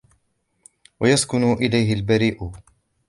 وَيَسْكُنُ 0.99 1.51
إلَيْهِ 1.53 1.93
الْبَرِيءُ 1.93 2.51